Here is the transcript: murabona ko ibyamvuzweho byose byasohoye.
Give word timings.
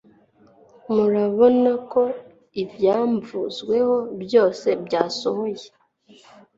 murabona 0.93 1.71
ko 1.91 2.01
ibyamvuzweho 2.61 3.95
byose 4.23 4.67
byasohoye. 4.85 5.67